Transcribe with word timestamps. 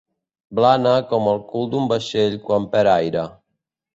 Blana 0.59 0.93
com 1.11 1.27
el 1.33 1.43
cul 1.51 1.69
d'un 1.75 1.85
vaixell 1.93 2.39
quan 2.47 2.67
perd 2.75 2.93
aire. 2.97 3.27